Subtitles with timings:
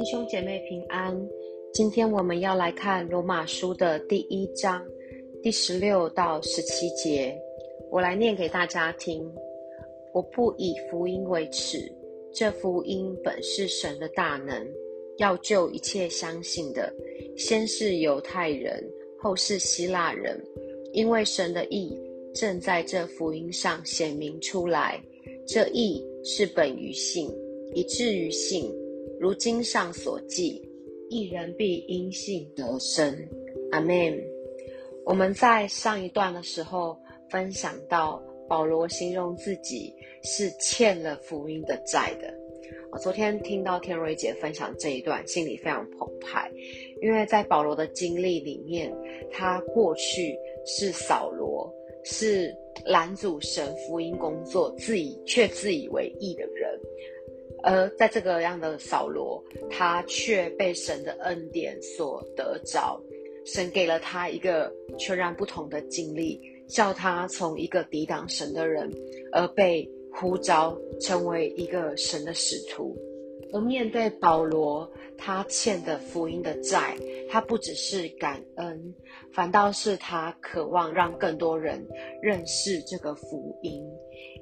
[0.00, 1.14] 弟兄姐妹平安，
[1.74, 4.82] 今天我们要来看罗马书的第一章
[5.42, 7.38] 第十六到十七节，
[7.90, 9.30] 我来念给大家听。
[10.14, 11.76] 我不以福音为耻，
[12.32, 14.66] 这福音本是神的大能，
[15.18, 16.90] 要救一切相信的，
[17.36, 18.82] 先是犹太人，
[19.18, 20.42] 后是希腊人，
[20.94, 21.94] 因为神的意
[22.34, 24.98] 正在这福音上显明出来。
[25.46, 27.30] 这意是本于信，
[27.74, 28.74] 以至于信。
[29.20, 30.66] 如经上所记，
[31.10, 33.14] 一人必因信得生。
[33.70, 34.18] 阿门。
[35.04, 36.98] 我们在上一段的时候
[37.28, 42.34] 分享到，保罗形容自己是欠了福音的债的。
[42.92, 46.50] 我昨天听到天瑞姐分享这一段，心里非常澎湃，
[47.02, 48.90] 因为在保罗的经历里面，
[49.30, 50.34] 他过去
[50.64, 51.70] 是扫罗，
[52.04, 56.69] 是拦阻神福音工作，自以却自以为义的人。
[57.62, 63.00] 而在这个样的扫罗，他却被神的恩典所得着，
[63.44, 68.90] 神给了他一个全然不同的经历，叫他从一个抵挡神的人，
[69.32, 72.96] 而被呼召成为一个神的使徒。
[73.52, 76.96] 而面对保罗他欠的福音的债，
[77.28, 78.94] 他不只是感恩，
[79.32, 81.84] 反倒是他渴望让更多人
[82.22, 83.84] 认识这个福音，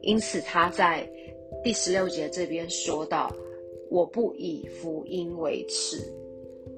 [0.03, 1.11] 因此他在。
[1.63, 3.31] 第十六节这边说到
[3.91, 5.97] ：“我不以福音为耻。”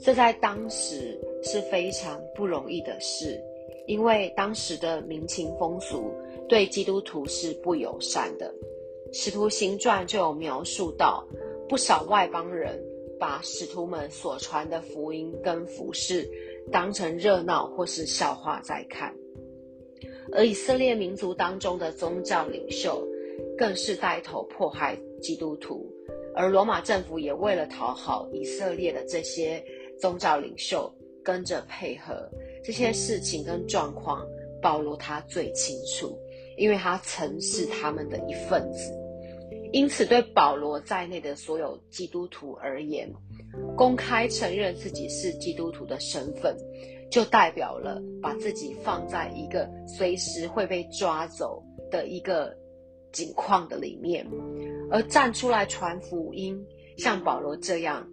[0.01, 3.39] 这在当时是非常不容易的事，
[3.87, 6.11] 因为当时的民情风俗
[6.49, 8.55] 对基督徒是不友善的。
[9.13, 11.27] 使徒行传就有描述到，
[11.69, 12.83] 不少外邦人
[13.19, 16.27] 把使徒们所传的福音跟服饰
[16.73, 19.15] 当成热闹或是笑话在看，
[20.33, 23.07] 而以色列民族当中的宗教领袖。
[23.57, 25.87] 更是带头迫害基督徒，
[26.35, 29.63] 而罗马政府也为了讨好以色列的这些
[29.99, 32.29] 宗教领袖，跟着配合
[32.65, 34.27] 这些事情跟状况。
[34.63, 36.19] 保罗他最清楚，
[36.59, 38.93] 因为他曾是他们的一份子。
[39.73, 43.11] 因此，对保罗在内的所有基督徒而言，
[43.75, 46.55] 公开承认自己是基督徒的身份，
[47.11, 52.55] 就代表了把自己放在一个随时会被抓走的一个。
[53.13, 54.27] 景况的里面，
[54.91, 56.59] 而站出来传福音，
[56.97, 58.07] 像保罗这样，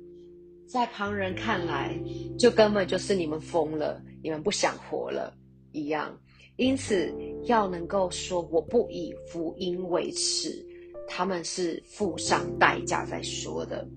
[0.67, 1.97] 在旁人看来，
[2.37, 5.33] 就根本就是你们疯了，你们不想活了
[5.71, 6.17] 一样。
[6.55, 7.13] 因此，
[7.43, 10.65] 要能够说我不以福音为耻，
[11.07, 13.87] 他们是付上代价在说的。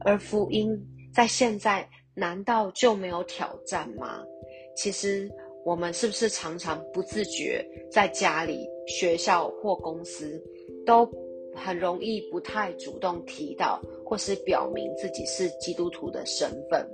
[0.00, 0.70] 而福音
[1.12, 4.22] 在现在难道就没有挑战吗？
[4.76, 5.30] 其实。
[5.62, 7.62] 我们是不是常常不自觉，
[7.92, 10.42] 在家里、学校或公司，
[10.84, 11.08] 都
[11.54, 16.86] 很容易不太主动提到，或是表明自己是基督徒的身份？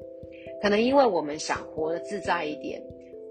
[0.63, 2.81] 可能因为我们想活得自在一点，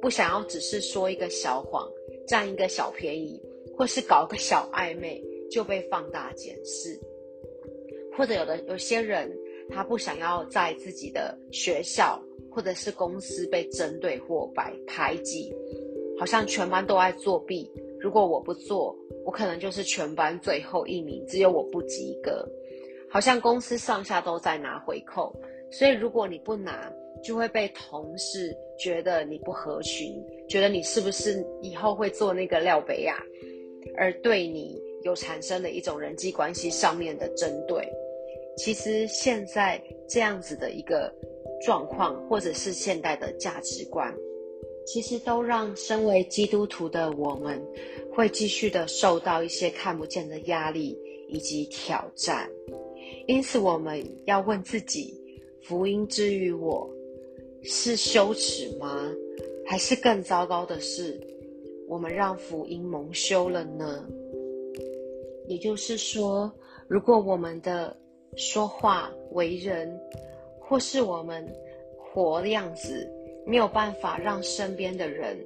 [0.01, 1.89] 不想要只是说一个小谎、
[2.27, 3.41] 占一个小便宜，
[3.77, 6.99] 或是搞个小暧昧就被放大检视，
[8.17, 9.31] 或者有的有些人
[9.69, 12.21] 他不想要在自己的学校。
[12.51, 15.53] 或者是公司被针对或排排挤，
[16.17, 17.69] 好像全班都爱作弊。
[18.05, 18.95] 如果我不做，
[19.25, 22.47] 我可能就是全班最后一名，只有我不及格。
[23.09, 25.35] 好像公司上下都在拿回扣，
[25.71, 26.93] 所以如果你不拿，
[27.23, 33.17] 就会被同事觉得你不合群，觉得你是不是以后会做那个廖北亚，
[33.97, 37.91] 而对你有产生了一种人际关系上面的针对。
[38.55, 41.11] 其实现在这样子的一个。
[41.63, 44.13] 状况，或者是现代的价值观，
[44.85, 47.61] 其实都让身为基督徒的我们，
[48.13, 50.97] 会继续的受到一些看不见的压力
[51.27, 52.49] 以及挑战。
[53.27, 55.13] 因此，我们要问自己：
[55.63, 56.89] 福音之于我，
[57.63, 59.11] 是羞耻吗？
[59.65, 61.19] 还是更糟糕的是，
[61.87, 64.07] 我们让福音蒙羞了呢？
[65.47, 66.51] 也就是说，
[66.87, 67.95] 如果我们的
[68.35, 69.99] 说话、为人，
[70.59, 71.43] 或是我们
[71.97, 73.07] 活的样子
[73.45, 75.37] 没有办法让身边的人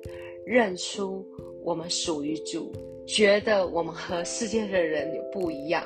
[0.46, 1.26] 认出
[1.64, 2.72] 我们属于主，
[3.06, 5.84] 觉得我们和世界的人有不一样。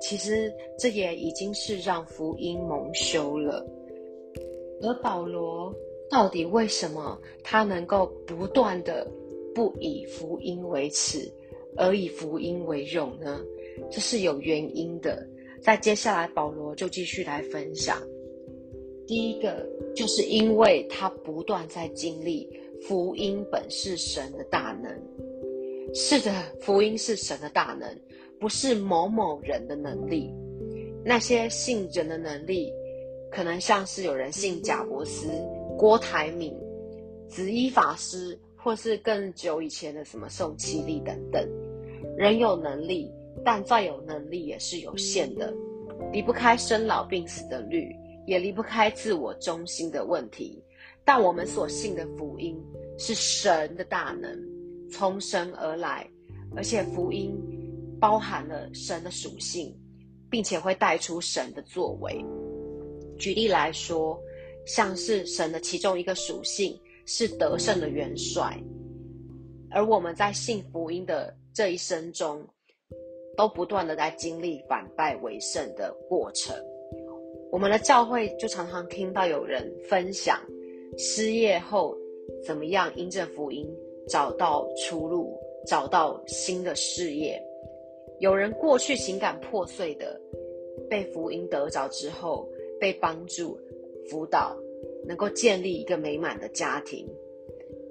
[0.00, 3.66] 其实这也已经是让福音蒙羞了。
[4.82, 5.74] 而保罗
[6.10, 9.10] 到底为什么他能够不断的
[9.54, 11.32] 不以福音为耻，
[11.76, 13.40] 而以福音为荣呢？
[13.90, 15.26] 这是有原因的。
[15.62, 18.00] 在接下来，保罗就继续来分享。
[19.06, 19.64] 第一个，
[19.94, 22.48] 就是因为他不断在经历
[22.82, 24.92] 福音本是神的大能。
[25.94, 27.88] 是的，福音是神的大能，
[28.40, 30.34] 不是某某人的能力。
[31.04, 32.72] 那些信人的能力，
[33.30, 35.28] 可能像是有人信贾伯斯、
[35.78, 36.52] 郭台铭、
[37.28, 41.48] 紫衣法师，或是更久以前的什么宋七力等等。
[42.16, 43.08] 人有能力，
[43.44, 45.54] 但再有能力也是有限的，
[46.12, 47.94] 离不开生老病死的律，
[48.26, 50.62] 也离不开自我中心的问题。
[51.04, 52.60] 但我们所信的福音
[52.98, 54.36] 是神的大能，
[54.90, 56.08] 从神而来，
[56.56, 57.32] 而且福音
[58.00, 59.72] 包含了神的属性，
[60.28, 62.24] 并且会带出神的作为。
[63.18, 64.20] 举例来说，
[64.66, 68.60] 像是神的其中一个属性是得胜的元帅，
[69.70, 72.44] 而我们在信福音的这一生中，
[73.36, 76.52] 都不断的在经历反败为胜的过程。
[77.50, 80.38] 我们的教会就常常听到有人分享。
[80.98, 81.96] 失业后
[82.44, 82.92] 怎么样？
[82.96, 83.68] 因着福音
[84.08, 87.42] 找到出路，找到新的事业。
[88.18, 90.18] 有人过去情感破碎的，
[90.88, 92.48] 被福音得着之后，
[92.80, 93.58] 被帮助
[94.08, 94.56] 辅导，
[95.06, 97.06] 能够建立一个美满的家庭。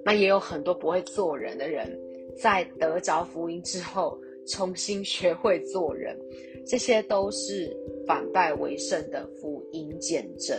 [0.04, 1.96] 那也有很多不会做人的人，
[2.36, 4.18] 在得着福音之后，
[4.48, 6.18] 重新学会做人。
[6.66, 7.76] 这些都是
[8.06, 10.56] 反败为胜的福音见证。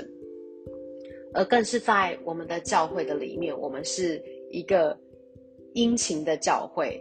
[1.33, 4.97] 而更是在我们的教会的里面，我们是一个
[5.73, 6.99] 殷勤的教会，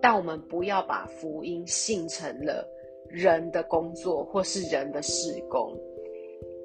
[0.00, 2.66] 但我们不要把福音信成了
[3.08, 5.78] 人的工作或是人的事工，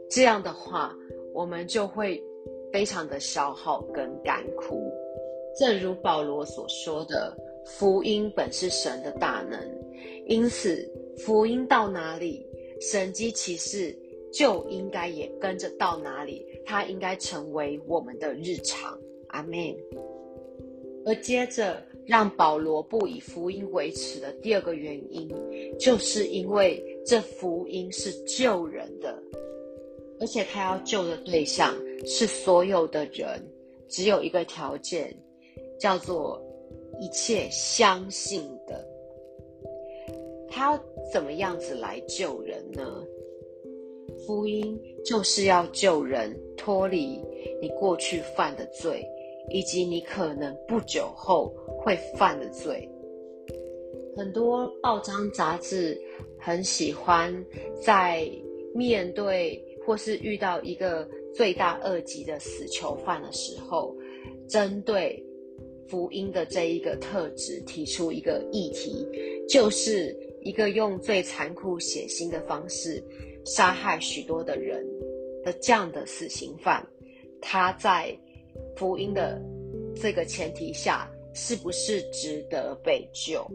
[0.09, 0.95] 这样的话，
[1.33, 2.23] 我们就会
[2.71, 4.91] 非常的消耗跟干枯。
[5.59, 7.35] 正如保罗所说的，
[7.65, 9.59] 福音本是神的大能，
[10.25, 12.47] 因此福音到哪里，
[12.91, 13.97] 神机骑士
[14.31, 16.45] 就应该也跟着到哪里。
[16.65, 18.97] 它应该成为我们的日常，
[19.29, 19.75] 阿门。
[21.05, 25.29] 而接着让保罗不以福音为耻的第二个原因，
[25.79, 29.21] 就是因为这福音是救人的，
[30.19, 33.39] 而且他要救的对象是所有的人，
[33.87, 35.15] 只有一个条件，
[35.79, 36.41] 叫做
[36.99, 38.83] 一切相信的。
[40.57, 40.81] 他
[41.11, 43.03] 怎么样子来救人呢？
[44.25, 47.21] 福音就是要救人脱离
[47.61, 49.05] 你过去犯的罪，
[49.49, 51.53] 以及你可能不久后
[51.83, 52.89] 会犯的罪。
[54.15, 55.99] 很多报章杂志
[56.39, 57.45] 很喜欢
[57.83, 58.25] 在
[58.73, 63.93] 面对或是遇到一个罪大恶极的死囚犯的时候，
[64.47, 65.21] 针对
[65.89, 69.05] 福音的这一个特质提出一个议题，
[69.49, 73.03] 就是一个用最残酷血腥的方式。
[73.47, 74.83] 杀害许多的人
[75.43, 76.83] 的这样的死刑犯，
[77.39, 78.17] 他在
[78.75, 79.39] 福音的
[79.95, 83.45] 这个前提下，是不是值得被救？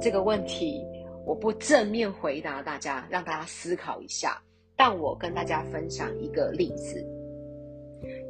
[0.00, 0.84] 这个问题
[1.24, 4.42] 我不正面回答大家，让大家思考一下。
[4.74, 7.00] 但我跟大家分享一个例子，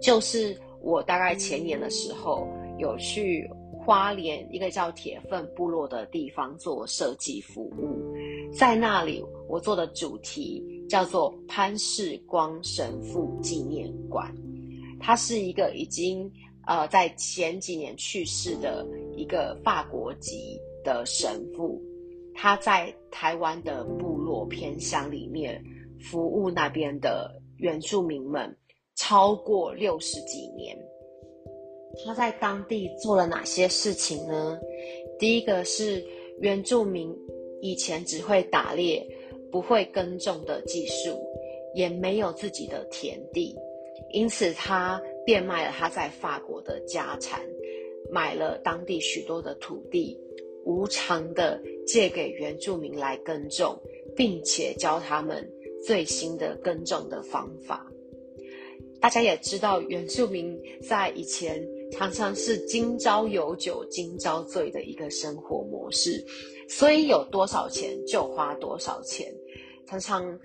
[0.02, 3.50] 就是我大概前年的时候有去
[3.88, 8.14] 花莲一个叫铁粪部落的地方做设计服务。
[8.52, 14.30] 在那里，我做的主题叫做潘世光神父纪念馆。
[15.00, 16.30] 他是一个已经
[16.66, 18.86] 呃在前几年去世的
[19.16, 21.82] 一个法国籍的神父。
[22.34, 25.64] 他在台湾的部落偏乡里面
[25.98, 28.54] 服务那边的原住民们
[28.96, 30.78] 超过六十几年。
[32.04, 34.58] 他在当地做了哪些事情呢？
[35.18, 36.04] 第一个是
[36.40, 37.14] 原住民。
[37.60, 39.04] 以前只会打猎，
[39.50, 41.20] 不会耕种的技术，
[41.74, 43.52] 也没有自己的田地，
[44.12, 47.44] 因此他变卖了他在法国的家产，
[48.12, 50.16] 买了当地许多的土地，
[50.64, 53.76] 无偿的借给原住民来耕种，
[54.14, 55.44] 并且教他们
[55.84, 57.84] 最新的耕种的方法。
[59.00, 66.24] 大家也知道，原住民在以前常常是今朝有酒今朝醉的一个生活模式。
[66.68, 69.32] 所以有多少钱就花多少钱，
[69.86, 70.38] 常常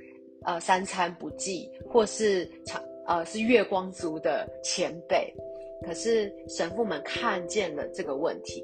[0.43, 5.33] 呃三餐不济，或是常呃是月光族的前辈。
[5.85, 8.63] 可是神父们看见了这个问题，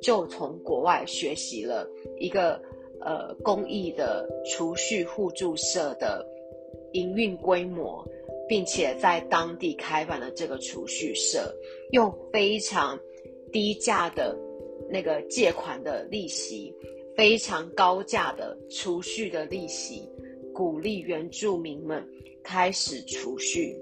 [0.00, 1.84] 就从国外学习了
[2.20, 2.62] 一个
[3.00, 6.24] 呃公益的储蓄互助社的
[6.92, 8.06] 营运规模，
[8.50, 11.54] 并且在当地开办了这个储蓄社，
[11.92, 12.98] 用非常
[13.52, 14.36] 低价的
[14.90, 16.74] 那个借款的利息。
[17.16, 20.08] 非常高价的储蓄的利息，
[20.54, 22.02] 鼓励原住民们
[22.42, 23.76] 开始储蓄，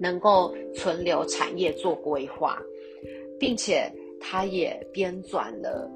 [0.00, 2.60] 能够存留产业做规划，
[3.38, 5.88] 并且他也编纂了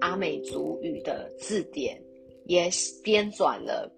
[0.00, 2.02] 阿美族语的字典，
[2.46, 2.68] 也
[3.04, 3.88] 编纂了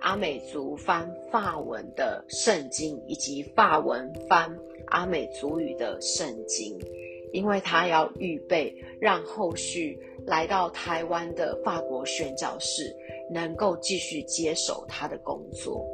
[0.00, 6.78] 阿美族翻法文的圣经，以及法文翻阿美族语的圣经，
[7.32, 12.94] 因为他要预备让后续来到台湾的法国宣教士
[13.30, 15.86] 能够继续接手他的工作。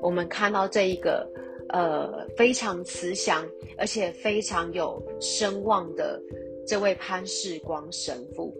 [0.00, 1.28] 我们看到这一个
[1.70, 6.20] 呃非常慈祥而且非常有声望的
[6.66, 8.54] 这位潘世光神父。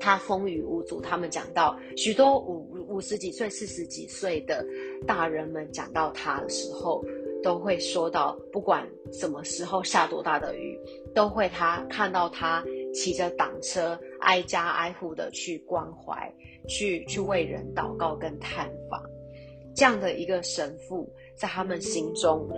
[0.00, 1.00] 他风雨无阻。
[1.00, 4.66] 他们讲到许多五五十几岁、四十几岁的
[5.06, 7.04] 大人们讲到他的时候，
[7.42, 10.78] 都会说到，不管什么时候下多大的雨，
[11.14, 16.32] 都会他看到他骑着挡车，挨家挨户的去关怀，
[16.66, 19.00] 去 去为人祷告跟探访。
[19.74, 22.48] 这样的一个神父，在他们心中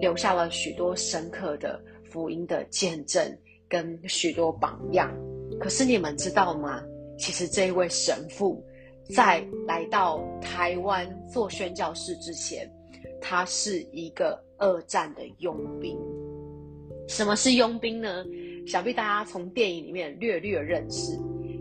[0.00, 1.78] 留下了许多深刻的
[2.10, 3.22] 福音的见证
[3.68, 5.14] 跟许多榜样。
[5.64, 6.82] 可是你们知道吗？
[7.18, 8.62] 其实这一位神父
[9.14, 12.70] 在来到台湾做宣教士之前，
[13.18, 15.98] 他是一个二战的佣兵。
[17.08, 18.26] 什么是佣兵呢？
[18.66, 21.18] 想必大家从电影里面略略认识，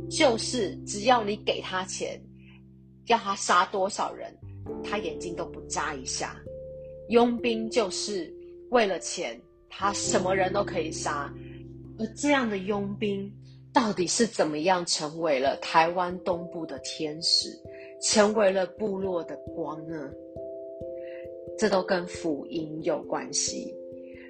[0.10, 2.22] 就是只要你给他钱，
[3.06, 4.38] 要他杀多少人，
[4.84, 6.36] 他眼睛都不眨一下。
[7.08, 8.30] 佣兵就是
[8.70, 11.34] 为了钱，他什么人都可以杀。
[11.98, 13.34] 而这样的佣兵。
[13.74, 17.50] 到底是怎么样成为了台湾东部的天使，
[18.02, 20.12] 成为了部落的光呢？
[21.58, 23.74] 这都跟福音有关系。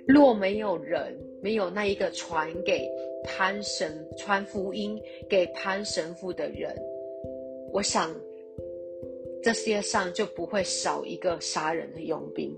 [0.08, 2.90] 若没有人，没有那一个传给
[3.24, 6.76] 潘神、传福音给潘神父的人，
[7.72, 8.14] 我想
[9.42, 12.54] 这世界上就不会少一个杀人的佣兵，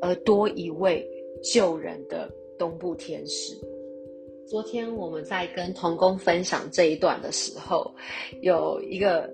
[0.00, 1.06] 而多一位
[1.42, 3.54] 救人的东部天使。
[4.50, 7.88] 昨天我们在跟童工分享这一段的时候，
[8.42, 9.32] 有一个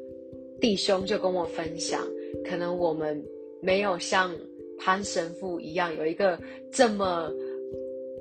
[0.60, 2.06] 弟兄就跟我分享，
[2.44, 3.24] 可能我们
[3.62, 4.30] 没有像
[4.78, 6.38] 潘神父一样有一个
[6.70, 7.32] 这么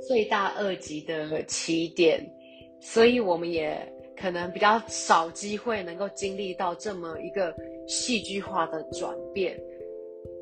[0.08, 2.25] 罪大恶极的起点，
[2.80, 3.78] 所以我们也
[4.16, 7.54] 可能比较少机会能够经历到这么一个
[7.90, 9.62] 戏剧化的转变。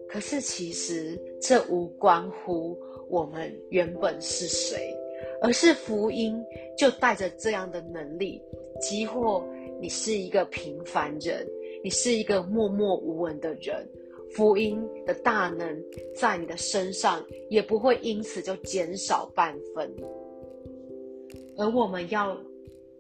[0.08, 2.78] 可是其实这无关乎
[3.10, 4.96] 我们原本是谁。
[5.44, 6.42] 而是福音
[6.78, 8.42] 就带着这样的能力，
[8.80, 9.46] 即或
[9.82, 11.46] 你是一个平凡人，
[11.84, 13.86] 你是一个默默无闻的人，
[14.34, 15.84] 福音的大能
[16.16, 19.94] 在你的身上也不会因此就减少半分。
[21.58, 22.42] 而我们要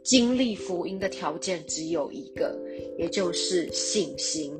[0.04, 2.60] 经历福音的条件只有一个，
[2.98, 4.54] 也就是信心，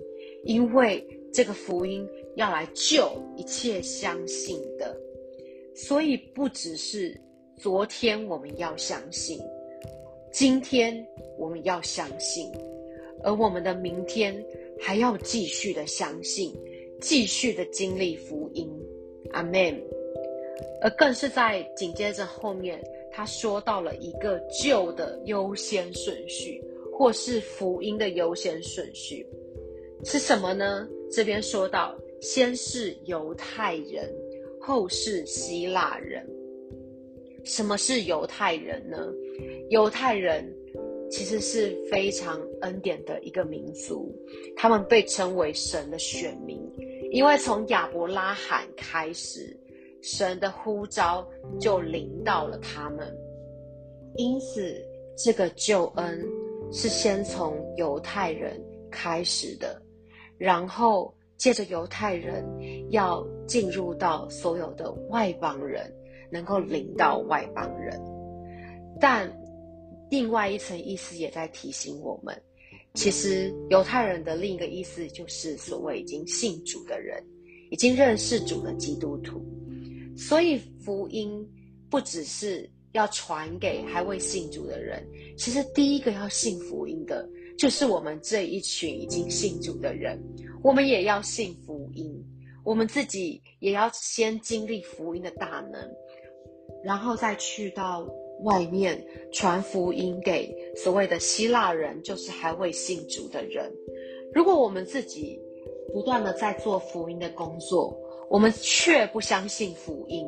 [0.46, 4.98] 因为这个福音要来救一切相信的，
[5.75, 7.20] 所以不只是。
[7.57, 9.39] 昨天我们要相信，
[10.31, 11.05] 今天
[11.38, 12.51] 我们要相信，
[13.24, 14.43] 而我们的明天
[14.81, 16.53] 还要继续的相信，
[17.00, 18.69] 继续的经历福音，
[19.31, 19.81] 阿门。
[20.81, 22.81] 而更是在紧接着后面，
[23.12, 29.25] 他说到了一个旧的优先顺序，或是福音的优先顺序
[30.03, 30.86] 是什么呢？
[31.10, 34.13] 这边说到，先是犹太人，
[34.60, 36.27] 后是希腊人。
[37.44, 38.98] 什么是犹太人呢？
[39.70, 40.46] 犹太人
[41.10, 44.14] 其实是非常恩典的一个民族，
[44.56, 46.60] 他们被称为神的选民，
[47.12, 49.58] 因为从亚伯拉罕开始，
[50.02, 51.28] 神的呼召
[51.60, 53.14] 就临到了他们，
[54.16, 54.76] 因此
[55.18, 56.26] 这个救恩
[56.72, 58.60] 是先从犹太人
[58.90, 59.82] 开始的，
[60.38, 62.44] 然后借着犹太人
[62.90, 65.94] 要进入到所有的外邦人。
[66.34, 68.02] 能够领到外邦人，
[69.00, 69.32] 但
[70.10, 72.36] 另外一层意思也在提醒我们，
[72.96, 77.24] 其实犹太人的另一个意思就是所谓已经信主的人，
[77.70, 79.46] 已经认识主的基督徒。
[80.18, 81.48] 所以福音
[81.90, 90.20] 不只是要传给还未信主的人，其实第一个要信福音的就是我们这一群已经信主的人，
[90.63, 92.12] 我们也要信福音，
[92.63, 95.90] 我们自己也要先经历福音的大能。
[96.84, 98.08] 然后再去到
[98.42, 103.72] 外面传福音给所谓的希腊人，就是还未信主的人。
[104.34, 105.40] 如果我们自己
[105.94, 107.98] 不断的在做福音的工作，
[108.30, 110.28] 我们却不相信福音，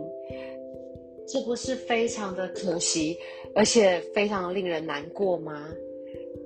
[1.27, 3.17] 这不是非常的可惜，
[3.55, 5.69] 而且非常的令人难过吗？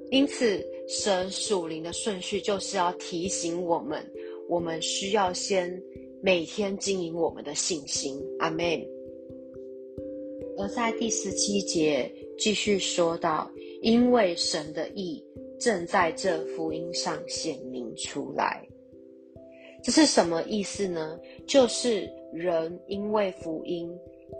[0.10, 4.04] 因此，神属灵的顺序就是要提醒我们，
[4.48, 5.80] 我们需要先
[6.22, 8.20] 每天经营我们的信心。
[8.40, 8.99] 阿门。
[10.60, 13.50] 而在第十七节继续说到，
[13.82, 15.24] 因为神的意
[15.58, 18.68] 正在这福音上显明出来。
[19.82, 21.18] 这是什么意思呢？
[21.48, 23.90] 就是人因为福音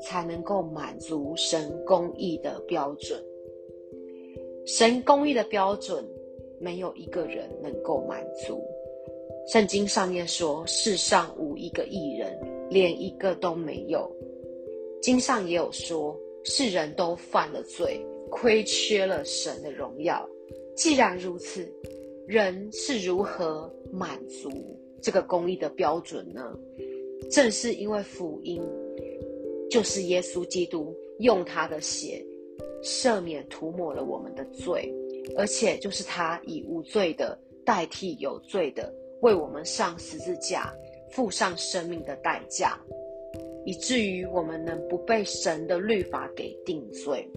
[0.02, 3.18] 才能够满足神公义的标准。
[4.66, 6.06] 神公义的标准，
[6.60, 8.62] 没有一个人能够满足。
[9.48, 12.38] 圣经上面说，世上无一个义人，
[12.70, 14.14] 连一个都没有。
[15.02, 20.28] 经上也有说，世人都犯了罪，亏缺了神的荣耀。
[20.76, 21.68] 既然如此，
[22.28, 24.50] 人是如何满足
[25.02, 26.54] 这个公义的标准呢？
[27.30, 28.62] 正是因为福音，
[29.70, 32.26] 就是耶稣基督用他的血
[32.82, 34.94] 赦免、涂抹了我们的罪，
[35.38, 40.74] 而且就是他以无罪的代替有罪的，为我们上十字架，
[41.12, 42.80] 付上生命的代价。
[43.66, 47.28] 以至于我们能不被神的律法给定罪。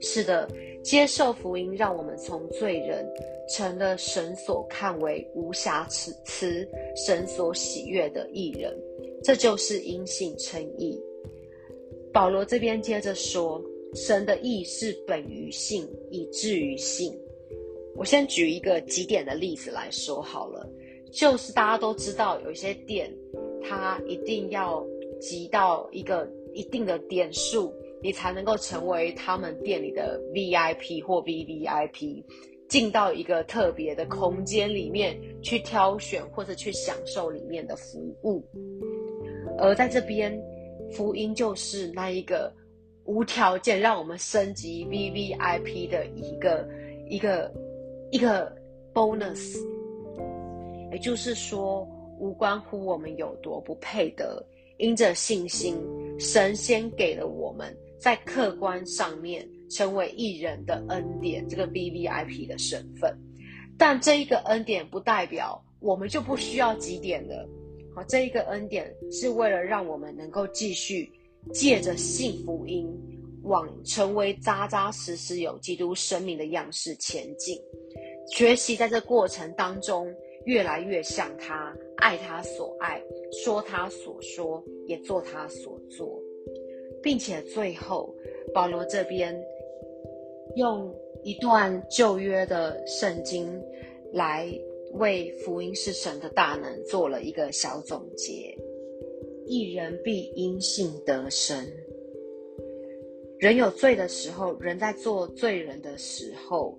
[0.00, 0.48] 是的，
[0.80, 3.04] 接受福音，让我们从罪人
[3.48, 8.72] 成了神所看为无瑕疵、神所喜悦的艺人。
[9.24, 11.02] 这就是因信称义。
[12.12, 13.60] 保罗这边接着说，
[13.92, 17.12] 神的义是本于信，以至于信。
[17.96, 20.64] 我先举一个几点的例子来说好了，
[21.10, 23.12] 就是大家都知道，有一些店，
[23.64, 24.86] 它一定要。
[25.20, 27.72] 集到一个一定的点数，
[28.02, 32.24] 你才能够成为他们店里的 VIP 或 VVIP，
[32.68, 38.44] 进到一个特别的空间里面去挑选或者去享受里面的服务。
[39.58, 40.40] 而在这边，
[40.92, 42.52] 福音就是那一个
[43.04, 46.68] 无条件让我们升级 VVIP 的一个
[47.08, 47.52] 一个
[48.10, 48.54] 一个
[48.94, 49.58] bonus，
[50.92, 54.44] 也就是说，无关乎我们有多不配得。
[54.78, 55.76] 因着信心，
[56.18, 63.16] 神先给了我们在客观上面成为艺人的恩典，这个 B V I P 的身份。
[63.76, 67.48] 但这一个恩典不代表我们就不需要几点了。
[67.94, 71.10] 好，这一个恩典是为了让我们能够继续
[71.52, 72.88] 借着信福音，
[73.42, 77.56] 往成为扎扎实实有基督生命的样式前进，
[78.32, 80.12] 学习在这过程当中。
[80.44, 86.22] 越来越像他，爱他所爱，说他所说，也做他所做，
[87.02, 88.14] 并且最后，
[88.54, 89.36] 保罗这边
[90.56, 93.60] 用一段旧约的圣经
[94.12, 94.48] 来
[94.94, 98.56] 为福音是神的大能做了一个小总结：
[99.46, 101.56] 一人必因信得生。
[103.38, 106.78] 人有罪的时候，人在做罪人的时候，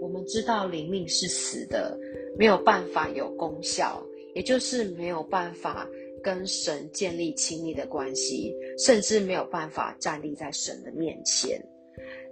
[0.00, 1.98] 我们知道灵命是死的。
[2.38, 4.00] 没有办法有功效，
[4.38, 5.84] 也就是没有办法
[6.22, 11.60] 跟神建立亲密的关系，甚至没有办法站立在神的面前。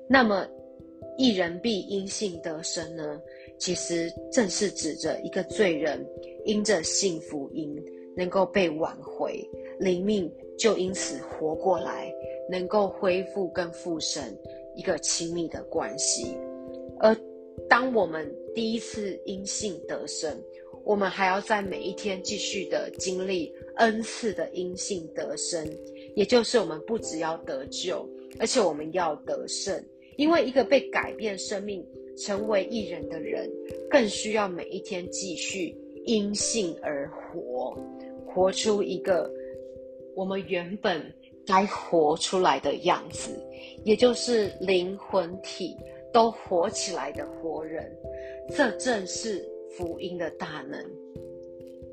[0.09, 0.47] 那么，
[1.19, 3.21] 一人必因信得生呢？
[3.59, 6.07] 其实正是指着一个罪人
[6.45, 7.75] 因着信福音，
[8.17, 9.45] 能够被挽回，
[9.81, 12.15] 灵命就因此活过来，
[12.49, 14.33] 能够恢复跟父神
[14.77, 16.37] 一个亲密的关系，
[17.01, 17.17] 而。
[17.71, 20.31] 当我们第一次因信得生，
[20.87, 25.69] 我们还要在每一天继续的经历 n 次的因性得生，
[26.15, 29.85] 也就是我们不只要得救，而且我们要得胜。
[30.17, 31.85] 因为一个被改变生命、
[32.17, 33.51] 成为艺人的人，
[33.91, 37.77] 更需要每一天继续因信而活，
[38.25, 39.29] 活出一个
[40.15, 41.03] 我们原本
[41.45, 43.33] 该活出来的样子，
[43.85, 45.77] 也就是灵魂体。
[46.13, 47.95] 都活起来的活人，
[48.49, 50.83] 这正是福音的大能。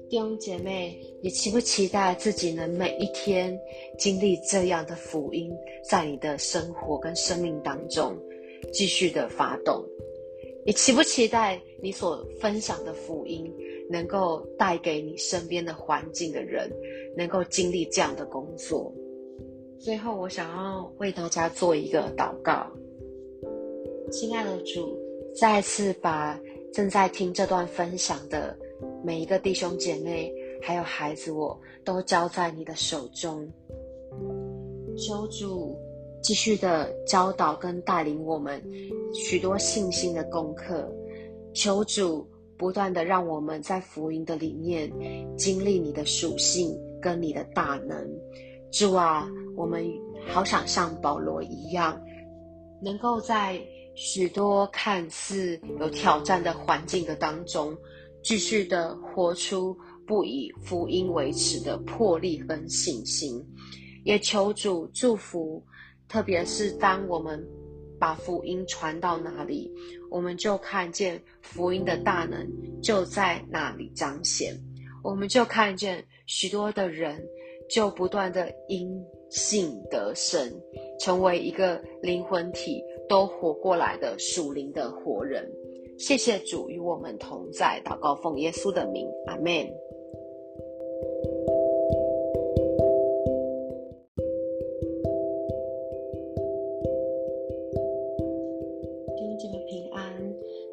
[0.10, 3.60] 弟兄姐妹，你期不期待自己能每一天
[3.98, 5.52] 经历这样的福音，
[5.89, 8.15] 在你的生活跟生命当中
[8.72, 9.84] 继续的发动？
[10.65, 13.52] 你期不期待你所分享的福音
[13.89, 16.72] 能够带给你身边的环境的人，
[17.17, 18.93] 能够经历这样的工作？
[19.80, 22.72] 最后，我想要为大家做一个祷告。
[24.12, 24.98] 亲爱的主，
[25.36, 26.39] 再次把
[26.74, 28.58] 正在听这段分享的
[29.04, 31.56] 每一个弟兄姐妹，还有孩子，我
[31.86, 33.48] 都交在你的手中。
[34.98, 35.78] 求主
[36.24, 38.60] 继续的教导跟带领我们
[39.14, 40.92] 许多信心的功课。
[41.54, 44.92] 求主不断的让我们在福音的里面
[45.38, 47.96] 经历你的属性跟你的大能。
[48.72, 49.86] 主啊，我们
[50.28, 52.02] 好想像保罗一样，
[52.82, 53.62] 能够在。
[53.96, 57.78] 许多看似有挑战的环境的当中，
[58.24, 59.78] 继续的活出
[60.08, 63.46] 不以福音为耻的魄力跟信心，
[64.04, 65.64] 也求主祝福。
[66.10, 67.44] 特别是当我们
[68.00, 69.72] 把福音传到哪里，
[70.12, 72.48] 我们就看见福音的大能
[72.82, 74.56] 就在那里彰显。
[75.04, 77.22] 我们就看见许多的人
[77.70, 78.90] 就不断的因
[79.30, 80.54] 信得生，
[81.00, 85.50] 成为一个灵魂体，都活过来的属灵的活人。
[85.98, 89.68] 谢谢主与我们同在，祷告奉耶稣的名，阿门。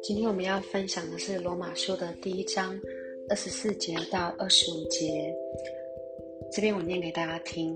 [0.03, 2.77] 今天我们要分享的是罗马书的第一章
[3.29, 5.33] 二十四节到二十五节。
[6.51, 7.75] 这边我念给大家听。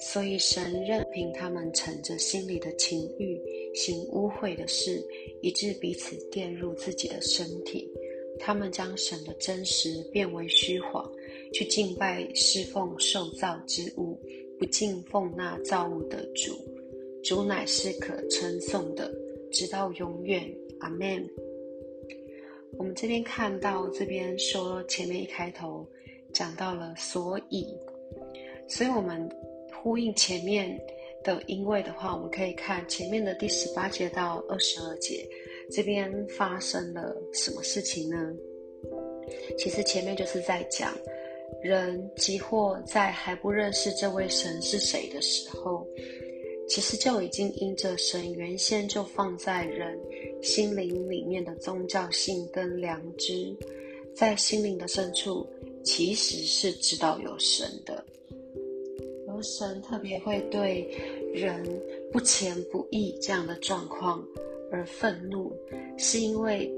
[0.00, 3.36] 所以神任凭他们逞着心里的情欲，
[3.74, 5.02] 行污秽的事，
[5.42, 7.88] 以致彼此玷入自己的身体。
[8.38, 11.10] 他们将神的真实变为虚谎，
[11.52, 14.18] 去敬拜侍奉受造之物，
[14.58, 16.52] 不敬奉那造物的主。
[17.24, 19.12] 主乃是可称颂的，
[19.50, 20.48] 直到永远。
[20.80, 21.28] 阿门。
[22.76, 25.84] 我们这边看到，这边说前面一开头
[26.32, 27.66] 讲到了，所以，
[28.68, 29.28] 所以我们
[29.74, 30.80] 呼应前面
[31.28, 35.28] 的因为的话，我们可以看前面的第十八节到二十二节，
[35.70, 38.16] 这边发生了什么事情呢？
[39.58, 40.96] 其实前面就是在讲，
[41.62, 45.86] 人即或在还不认识这位神是谁的时候。
[46.66, 49.98] 其实就已经因着神原先就放在人
[50.42, 53.56] 心灵里面的宗教性跟良知，
[54.14, 55.48] 在心灵的深处
[55.82, 58.04] 其实是知道有神的，
[59.28, 60.86] 有神特别会对
[61.32, 61.62] 人
[62.12, 64.26] 不虔不义这样的状况
[64.70, 65.52] 而愤怒，
[65.96, 66.70] 是因为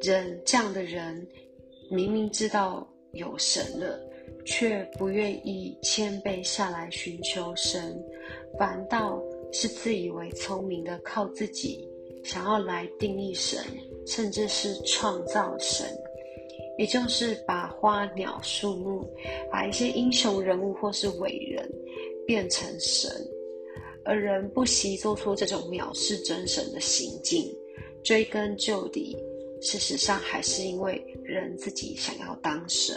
[0.00, 1.26] 人这样的人
[1.90, 3.98] 明明知道有神了。
[4.44, 7.96] 却不愿意谦卑下来寻求神，
[8.58, 11.88] 反倒是自以为聪明的靠自己
[12.24, 13.60] 想要来定义神，
[14.04, 15.86] 甚至是创造神，
[16.76, 19.08] 也就是把花鸟树木、
[19.48, 21.70] 把一些英雄人物或是伟人
[22.26, 23.08] 变成神，
[24.04, 27.44] 而人不惜做出这种藐视真神的行径，
[28.02, 29.16] 追根究底，
[29.60, 32.96] 事实上还是因为人自己想要当神。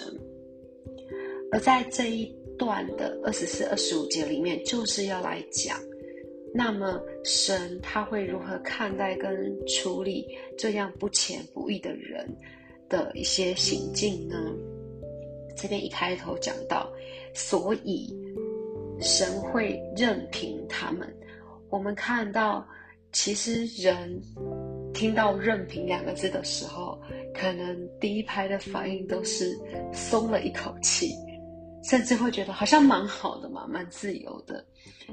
[1.51, 2.25] 而在这一
[2.57, 5.79] 段的二十四、二十五节里面，就是要来讲，
[6.53, 12.27] 那么神他会如何看待跟处理这样不虔不义的人
[12.89, 14.37] 的一些行径呢？
[15.55, 16.91] 这边一开头讲到，
[17.33, 18.13] 所以
[18.99, 21.11] 神会任凭他们。
[21.69, 22.65] 我们看到，
[23.11, 24.21] 其实人
[24.93, 26.99] 听到“任凭”两个字的时候，
[27.33, 29.57] 可能第一排的反应都是
[29.93, 31.11] 松了一口气。
[31.87, 34.65] 甚至会觉得好像蛮好的嘛，蛮自由的，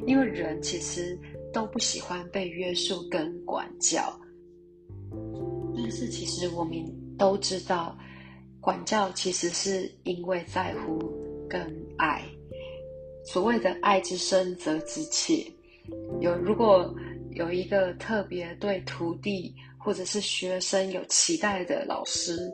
[0.07, 1.19] 因为人其实
[1.53, 4.19] 都不喜欢被约束跟管教。
[5.77, 6.83] 但是其实我们
[7.19, 7.95] 都知道，
[8.59, 10.99] 管教其实是因为在乎
[11.47, 11.61] 跟
[11.99, 12.23] 爱。
[13.25, 15.45] 所谓的爱之深则之切，
[16.21, 16.93] 有如果
[17.33, 22.53] 有一个特别对徒弟或者是学生有期待的老师，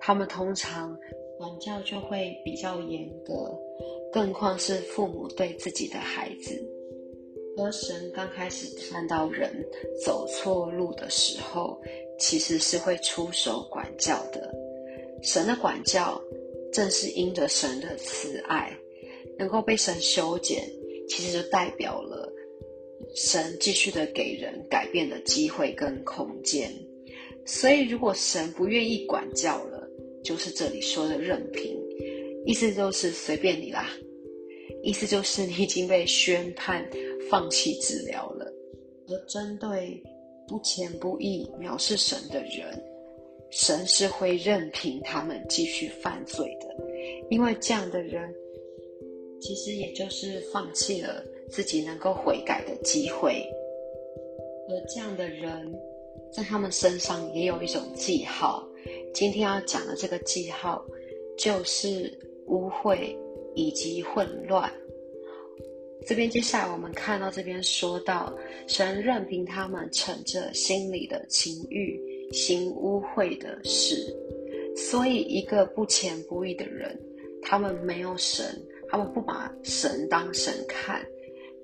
[0.00, 0.96] 他们通常。
[1.38, 3.54] 管教就会比较严格，
[4.10, 6.58] 更况是父母对自己的孩子。
[7.58, 9.52] 而神刚开始看到人
[10.02, 11.78] 走错路的时候，
[12.18, 14.50] 其实是会出手管教的。
[15.20, 16.18] 神的管教
[16.72, 18.74] 正是因着神的慈爱，
[19.38, 20.62] 能够被神修剪，
[21.08, 22.32] 其实就代表了
[23.14, 26.70] 神继续的给人改变的机会跟空间。
[27.44, 29.88] 所以，如果神不愿意管教了，
[30.24, 31.78] 就是这里说的任凭，
[32.44, 33.88] 意思就是随便你啦，
[34.82, 36.84] 意思就是你已经被宣判
[37.30, 38.52] 放弃治疗了。
[39.08, 40.02] 而针对
[40.48, 42.82] 不虔不义、藐视神的人，
[43.52, 46.66] 神是会任凭他们继续犯罪的，
[47.30, 48.34] 因为这样的人
[49.46, 53.46] 其实也就是放弃了自己能够悔改的机会。
[54.68, 55.72] 而这样的人，
[56.32, 58.68] 在他们身上也有一种记号。
[59.14, 60.84] 今天要讲的这个记号，
[61.38, 62.12] 就是
[62.48, 63.16] 污秽
[63.54, 64.68] 以及混乱。
[66.04, 72.00] 这边接下来我们看到这边说到，神任凭他们逞着心里的情欲，
[72.32, 74.12] 行污秽的事。
[74.76, 77.00] 所以，一个不虔不义的人，
[77.42, 78.44] 他们没有神，
[78.88, 81.04] 他们不把神当神看，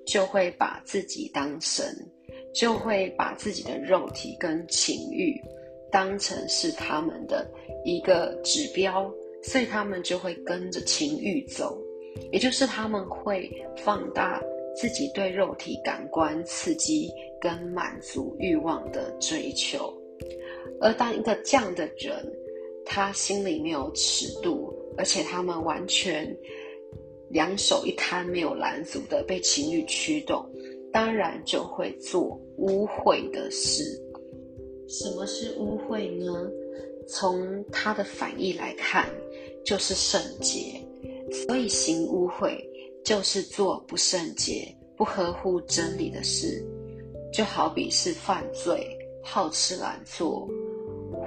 [0.05, 1.85] 就会把自己当神，
[2.53, 5.39] 就会把自己的肉体跟情欲。
[5.91, 7.47] 当成是他们的
[7.85, 11.79] 一个指标，所以他们就会跟着情欲走，
[12.31, 14.41] 也就是他们会放大
[14.75, 19.93] 自己对肉体感官刺激跟满足欲望的追求。
[20.81, 22.25] 而当一个这样的人，
[22.83, 26.25] 他心里没有尺度，而且他们完全
[27.33, 30.47] 两手一摊，没有拦阻的被情欲驱动，
[30.91, 33.83] 当然就会做污秽的事。
[34.87, 36.47] 什么是污秽呢？
[37.07, 39.09] 从他的反义来看，
[39.65, 40.79] 就是圣洁。
[41.31, 42.55] 所以行污秽，
[43.03, 46.63] 就是做不圣洁、不合乎真理的事，
[47.33, 48.87] 就好比是犯罪、
[49.23, 50.47] 好吃懒做、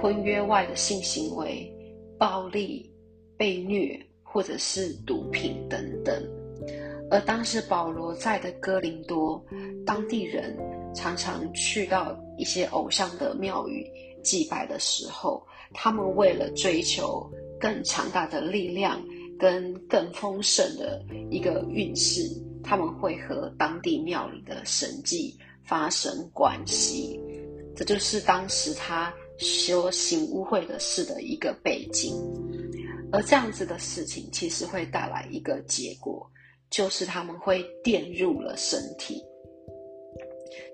[0.00, 1.68] 婚约外的性行为、
[2.16, 2.88] 暴力、
[3.36, 4.00] 被虐，
[4.36, 6.14] 或者是毒品等等。
[7.10, 9.42] 而当时保罗在的哥林多，
[9.86, 10.54] 当地人
[10.94, 13.90] 常常去到一些偶像的庙宇
[14.22, 17.26] 祭拜的时候，他们为了追求
[17.58, 19.02] 更强大的力量。
[19.38, 22.22] 跟更丰盛的一个运势，
[22.64, 27.20] 他们会和当地庙里的神迹发生关系，
[27.76, 32.14] 这就是当时他修行污秽的事的一个背景。
[33.12, 36.28] 而这样子的事情，其实会带来一个结果，
[36.70, 39.22] 就是他们会玷入了身体。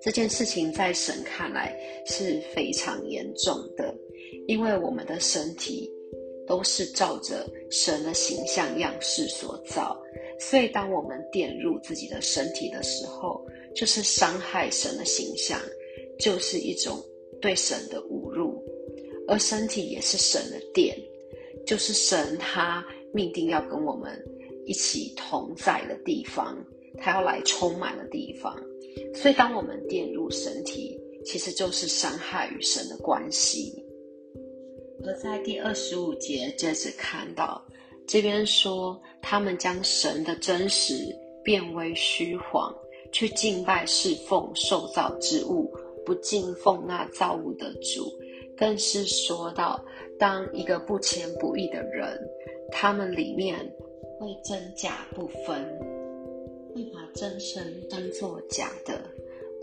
[0.01, 3.95] 这件事情在神看来是非常严重的，
[4.47, 5.91] 因为我们的身体。
[6.45, 9.97] 都是照着神的形象样式所造，
[10.41, 15.59] 所以当我们玷入自己的身体的时候，就是伤害神的形象，
[16.19, 17.01] 就是一种
[17.41, 18.61] 对神的侮辱。
[19.29, 20.99] 而身体也是神的殿，
[21.67, 24.13] 就是神他命定要跟我们
[24.67, 26.57] 一起同在的地方，
[26.99, 28.57] 他要来充满的地方。
[29.15, 33.73] 所以当我们玷入身体，其实就是伤害与神的关系。
[35.05, 37.63] 而在第二十五节接着看到，
[38.07, 40.95] 这边说他们将神的真实
[41.43, 42.73] 变为虚谎，
[43.11, 45.73] 去敬拜侍奉受造之物，
[46.05, 48.13] 不敬奉那造物的主。
[48.57, 49.83] 更是说到，
[50.23, 52.17] 当一个不虔不义的人，
[52.71, 53.59] 他们里面
[54.21, 55.61] 会真假不分，
[56.73, 59.03] 会把真神当作假的，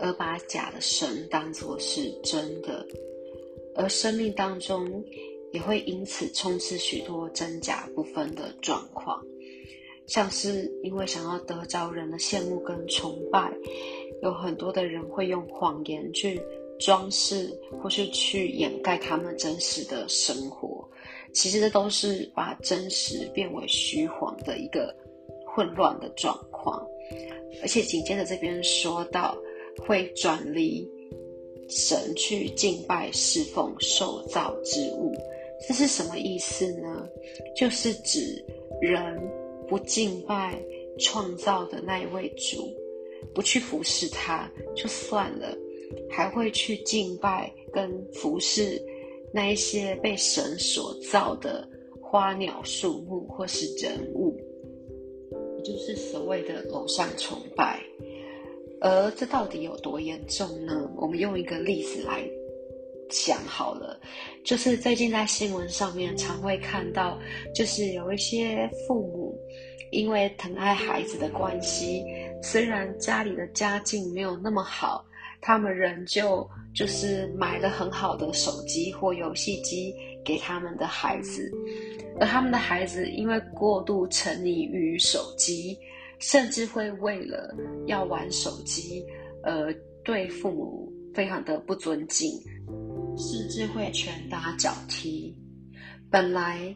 [0.00, 2.86] 而把假的神当作是真的，
[3.74, 5.02] 而生命当中。
[5.52, 9.20] 也会因此充斥许多真假不分的状况，
[10.06, 13.52] 像是因为想要得着人的羡慕跟崇拜，
[14.22, 16.40] 有很多的人会用谎言去
[16.80, 17.48] 装饰
[17.80, 20.88] 或是去掩盖他们真实的生活，
[21.32, 24.94] 其实这都是把真实变为虚谎的一个
[25.46, 26.84] 混乱的状况。
[27.62, 29.36] 而且紧接着这边说到
[29.78, 30.88] 会转离
[31.68, 35.14] 神去敬拜侍奉受造之物。
[35.68, 37.06] 这是什么意思呢？
[37.54, 38.42] 就是指
[38.80, 39.20] 人
[39.68, 40.58] 不敬拜
[40.98, 42.74] 创造的那一位主，
[43.34, 45.54] 不去服侍他就算了，
[46.10, 48.80] 还会去敬拜跟服侍
[49.32, 51.68] 那一些被神所造的
[52.00, 54.36] 花鸟树木或是人物，
[55.56, 57.80] 也就是所谓的偶像崇拜。
[58.80, 60.90] 而这到底有多严重呢？
[60.96, 62.28] 我们用一个例子来。
[63.12, 64.00] 讲好了，
[64.44, 67.18] 就是最近在新闻上面常会看到，
[67.52, 69.36] 就是有一些父母
[69.90, 72.04] 因为疼爱孩子的关系，
[72.40, 75.04] 虽然家里的家境没有那么好，
[75.40, 81.50] 他们仍旧就是买了很好的手机或游戏机给他们的孩子，
[82.20, 85.78] 而他们的孩子因为过度沉溺于手机，
[86.18, 87.54] 甚至会为了
[87.86, 89.04] 要玩手机，
[89.42, 89.72] 呃，
[90.04, 92.30] 对父母非常的不尊敬。
[93.18, 95.36] 甚至会拳打脚踢。
[96.10, 96.74] 本来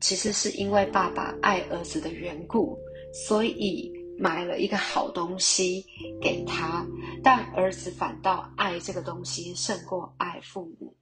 [0.00, 2.78] 其实是因为爸爸爱儿子的缘故，
[3.12, 5.84] 所以买了一个好东西
[6.20, 6.86] 给他，
[7.22, 10.94] 但儿子反倒爱这个东西胜过爱父母。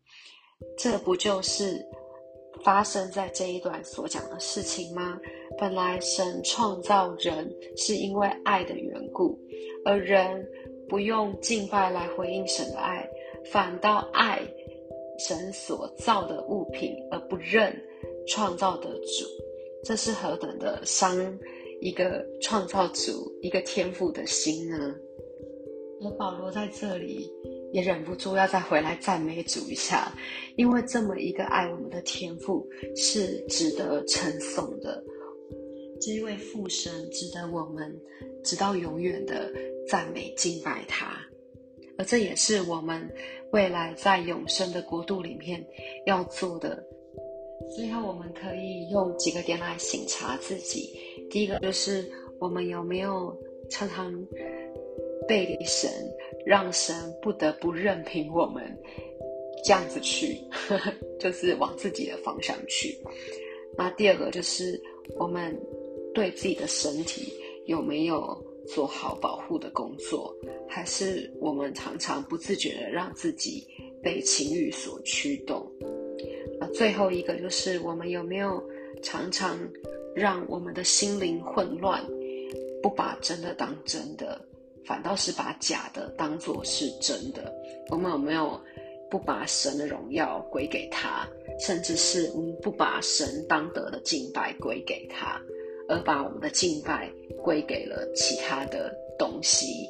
[0.78, 1.84] 这不就是
[2.62, 5.18] 发生在这一段所讲的事情吗？
[5.58, 9.38] 本来神创造人是因为爱的缘故，
[9.84, 10.46] 而人
[10.88, 13.08] 不用敬拜来回应神的爱，
[13.50, 14.40] 反倒爱。
[15.16, 17.72] 神所造的物品，而不认
[18.26, 19.24] 创造的主，
[19.84, 21.16] 这是何等的伤
[21.84, 24.94] 一个创造主、一个天赋的心呢？
[26.00, 27.30] 而保罗在这里
[27.74, 30.10] 也忍不住要再回来赞美主一下，
[30.56, 32.66] 因为这么一个爱我们的天赋
[32.96, 35.04] 是值得称颂的，
[36.00, 37.94] 这一位父神值得我们
[38.42, 39.52] 直到永远的
[39.86, 41.20] 赞美敬拜他。
[41.98, 43.08] 而这也是我们
[43.52, 45.62] 未来在永生的国度里面
[46.06, 46.82] 要做的。
[47.76, 50.98] 最后，我们可以用几个点来省察自己。
[51.30, 52.04] 第一个就是
[52.38, 53.36] 我们有没有
[53.68, 54.12] 常常
[55.26, 55.90] 背离神，
[56.44, 58.62] 让神不得不任凭我们
[59.64, 60.38] 这样子去，
[61.18, 62.98] 就是往自己的方向去。
[63.76, 64.80] 那第二个就是
[65.16, 65.58] 我们
[66.12, 67.32] 对自己的身体
[67.66, 70.32] 有没有做好保护的工作，
[70.68, 73.66] 还是我们常常不自觉的让自己
[74.02, 75.68] 被情欲所驱动？
[76.60, 78.62] 那最后一个就是我们有没有
[79.02, 79.58] 常常
[80.14, 82.04] 让我们的心灵混乱，
[82.82, 84.40] 不把真的当真的，
[84.84, 87.52] 反倒是把假的当作是真的？
[87.90, 88.60] 我们有没有？
[89.10, 91.28] 不把神的荣耀归给他，
[91.60, 95.40] 甚至是我们不把神当得的敬拜归给他，
[95.88, 97.08] 而把我们的敬拜
[97.40, 99.88] 归给了其他的东西。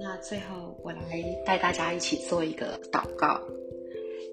[0.00, 1.00] 那最后，我来
[1.46, 3.40] 带大家一起做一个祷告。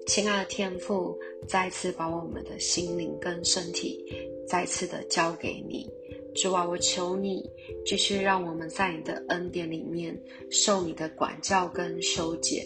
[0.06, 4.04] 亲爱的天父，再次把我们的心灵跟身体
[4.46, 5.90] 再次的交给你。
[6.32, 7.42] 主啊，我求你
[7.84, 10.16] 继续让我们在你的恩典里面
[10.48, 12.64] 受你的管教跟修剪。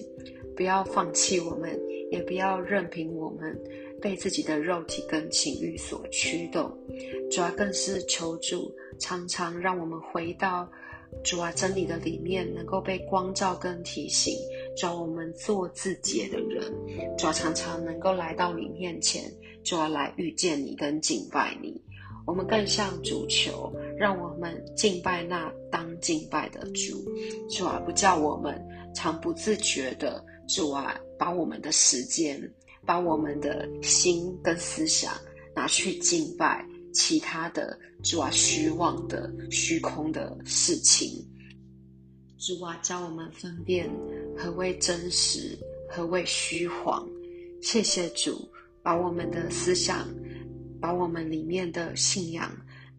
[0.55, 3.59] 不要放弃我们，也不要任凭我们
[4.03, 6.71] 被自己的肉体跟情欲所驱动。
[7.31, 10.71] 主要更是求主常常让我们回到
[11.25, 14.35] 主啊真理的里面，能够被光照跟提醒，
[14.77, 16.73] 主我们做自己的人。
[17.17, 19.31] 主要常常能够来到你面前，
[19.65, 21.81] 主要来遇见你跟敬拜你。
[22.27, 27.03] 我们更向主求，让我们敬拜那当敬拜的主。
[27.49, 28.61] 主啊，不叫我们
[28.95, 30.25] 常不自觉的。
[30.47, 32.41] 主啊，把我们的时间，
[32.85, 35.13] 把我们的心跟思想
[35.55, 41.25] 拿去敬拜其他的主啊虚妄的虚空的事情。
[42.39, 43.89] 主啊，教我们分辨
[44.37, 47.09] 何谓真实，何谓虚谎。
[47.61, 48.49] 谢谢主，
[48.83, 50.09] 把我们的思想，
[50.81, 52.51] 把我们里面的信仰，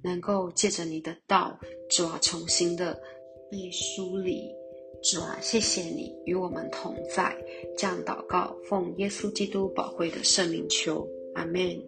[0.04, 2.94] 能够借着你的道，主啊，重新的
[3.50, 4.50] 被梳理。
[5.04, 7.36] 主啊，谢谢你与我们同在，
[7.76, 11.82] 这样祷告，奉耶稣基督宝贵的圣名求，阿门。